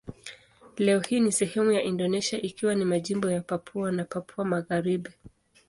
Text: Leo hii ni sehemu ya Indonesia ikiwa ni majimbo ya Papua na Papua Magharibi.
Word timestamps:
Leo 0.77 0.99
hii 0.99 1.19
ni 1.19 1.31
sehemu 1.31 1.71
ya 1.71 1.83
Indonesia 1.83 2.41
ikiwa 2.41 2.75
ni 2.75 2.85
majimbo 2.85 3.31
ya 3.31 3.41
Papua 3.41 3.91
na 3.91 4.03
Papua 4.05 4.45
Magharibi. 4.45 5.11